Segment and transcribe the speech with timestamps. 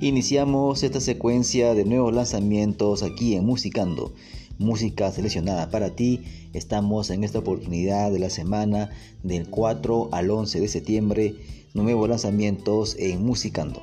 [0.00, 4.12] Iniciamos esta secuencia de nuevos lanzamientos aquí en Musicando.
[4.58, 6.20] Música seleccionada para ti.
[6.52, 8.90] Estamos en esta oportunidad de la semana
[9.22, 11.34] del 4 al 11 de septiembre.
[11.72, 13.82] Nuevos lanzamientos en Musicando.